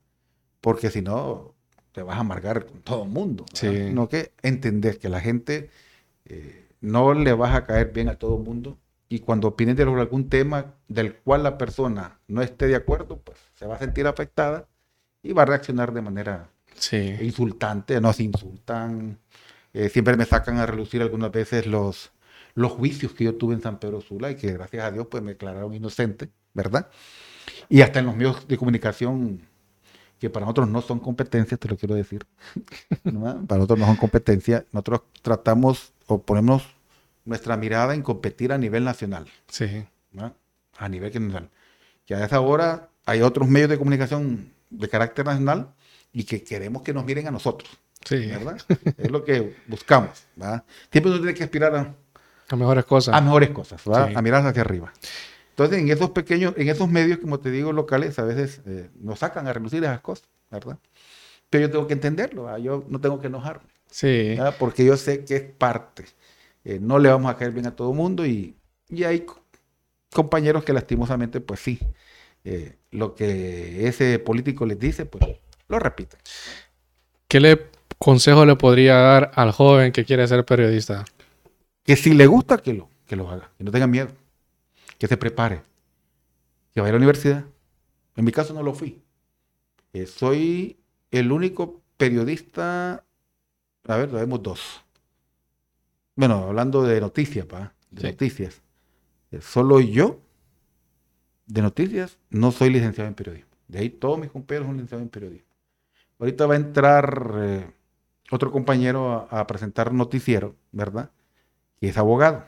[0.60, 1.54] Porque si no,
[1.92, 3.46] te vas a amargar con todo el mundo.
[3.52, 3.68] Sí.
[3.68, 5.70] Sino que entender que la gente
[6.26, 9.82] eh, no le vas a caer bien a todo el mundo y cuando opines de
[9.82, 14.06] algún tema del cual la persona no esté de acuerdo, pues se va a sentir
[14.06, 14.68] afectada
[15.20, 16.48] y va a reaccionar de manera
[17.20, 19.18] insultante, nos insultan.
[19.72, 22.12] Eh, siempre me sacan a relucir algunas veces los,
[22.54, 25.22] los juicios que yo tuve en San Pedro Sula y que gracias a Dios pues
[25.22, 26.88] me declararon inocente, ¿verdad?
[27.68, 29.42] Y hasta en los medios de comunicación
[30.20, 32.26] que para nosotros no son competencias, te lo quiero decir.
[33.02, 34.64] Para nosotros no son competencias.
[34.70, 36.62] Nosotros tratamos o ponemos
[37.24, 39.26] nuestra mirada en competir a nivel nacional.
[39.48, 39.86] Sí.
[40.76, 41.48] A nivel nacional.
[42.04, 45.72] Que a esa hora hay otros medios de comunicación de carácter nacional
[46.12, 47.70] y que queremos que nos miren a nosotros.
[48.04, 48.26] Sí.
[48.26, 48.58] ¿Verdad?
[48.96, 50.24] es lo que buscamos.
[50.36, 50.64] ¿verdad?
[50.90, 51.94] Siempre uno tiene que aspirar a,
[52.48, 53.14] a mejores cosas.
[53.14, 54.12] A mejores cosas, ¿verdad?
[54.14, 54.92] A mirar hacia arriba.
[55.50, 59.20] Entonces, en esos pequeños, en esos medios, como te digo, locales, a veces eh, nos
[59.20, 60.78] sacan a relucir esas cosas, ¿verdad?
[61.48, 63.68] Pero yo tengo que entenderlo, yo no tengo que enojarme.
[63.90, 64.36] Sí.
[64.58, 66.06] Porque yo sé que es parte.
[66.64, 68.56] Eh, no le vamos a caer bien a todo el mundo y,
[68.88, 69.26] y hay
[70.12, 71.78] compañeros que lastimosamente, pues sí,
[72.44, 75.24] eh, lo que ese político les dice, pues
[75.68, 76.16] lo repite.
[77.28, 77.66] ¿Qué le,
[78.00, 81.04] consejo le podría dar al joven que quiere ser periodista?
[81.84, 84.08] Que si le gusta, que lo, que lo haga, que no tenga miedo,
[84.98, 85.62] que se prepare,
[86.72, 87.44] que vaya a la universidad.
[88.16, 89.02] En mi caso no lo fui.
[89.92, 90.78] Eh, soy
[91.10, 93.04] el único periodista,
[93.86, 94.80] a ver, vemos dos.
[96.16, 98.62] Bueno, hablando de noticias, pa, de noticias.
[99.30, 100.20] Eh, solo yo,
[101.46, 103.50] de noticias, no soy licenciado en periodismo.
[103.68, 105.48] De ahí todos mis compañeros son licenciados en periodismo.
[106.18, 107.70] Ahorita va a entrar eh,
[108.30, 111.10] otro compañero a, presentar noticiero, ¿verdad?
[111.80, 112.44] Y es abogado,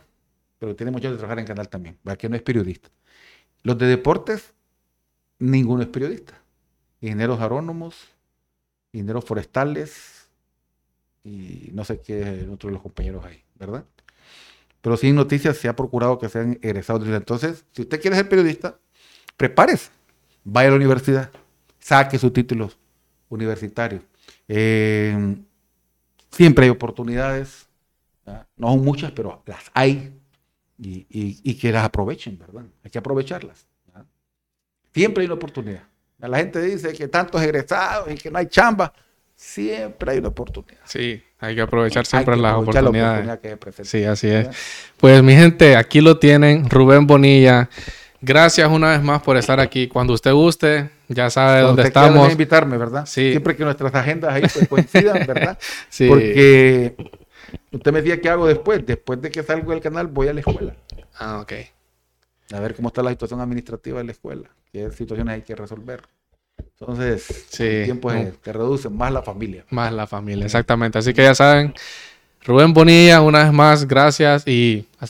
[0.59, 2.19] pero tiene mucho de trabajar en canal también, ¿verdad?
[2.19, 2.89] que no es periodista.
[3.63, 4.55] Los de deportes,
[5.39, 6.41] ninguno es periodista.
[7.01, 7.97] Ingenieros agrónomos,
[8.93, 10.29] ingenieros forestales
[11.25, 13.85] y no sé qué otro de los compañeros hay, ¿verdad?
[14.81, 17.07] Pero sí noticias se ha procurado que sean egresados.
[17.07, 18.79] Entonces, si usted quiere ser periodista,
[19.37, 19.91] prepárese,
[20.45, 21.31] vaya a la universidad,
[21.79, 22.77] saque sus títulos
[23.29, 24.03] universitarios.
[24.49, 25.37] Eh,
[26.33, 27.67] siempre hay oportunidades,
[28.57, 30.19] no son muchas, pero las hay
[30.79, 32.65] y, que las aprovechen, ¿verdad?
[32.83, 33.67] Hay que aprovecharlas.
[34.93, 35.83] Siempre hay una oportunidad.
[36.19, 38.93] La gente dice que tantos egresados y que no hay chamba.
[39.35, 40.83] Siempre hay una oportunidad.
[40.85, 43.41] Sí, hay que aprovechar siempre las oportunidades.
[43.83, 44.49] sí, así es.
[44.99, 47.69] Pues mi gente, aquí lo tienen, Rubén Bonilla.
[48.25, 49.89] Gracias una vez más por estar aquí.
[49.89, 52.31] Cuando usted guste, ya sabe dónde estamos.
[52.31, 53.05] invitarme, ¿verdad?
[53.05, 53.33] Sí.
[53.33, 55.59] Siempre que nuestras agendas ahí pues, coincidan, ¿verdad?
[55.89, 56.07] sí.
[56.07, 56.95] Porque
[57.73, 58.87] usted me decía qué hago después.
[58.87, 60.77] Después de que salgo del canal, voy a la escuela.
[61.19, 61.53] Ah, ok.
[62.53, 64.49] A ver cómo está la situación administrativa de la escuela.
[64.73, 66.03] Qué situaciones hay que resolver.
[66.59, 67.65] Entonces, sí.
[67.65, 69.65] el tiempo es, te reduce más la familia.
[69.71, 70.97] Más la familia, exactamente.
[70.97, 71.75] Así que ya saben,
[72.45, 75.07] Rubén Bonilla, una vez más, gracias y hasta